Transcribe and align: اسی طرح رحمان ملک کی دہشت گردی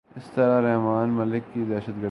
اسی 0.09 0.29
طرح 0.35 0.61
رحمان 0.61 1.09
ملک 1.09 1.53
کی 1.53 1.63
دہشت 1.65 2.01
گردی 2.01 2.09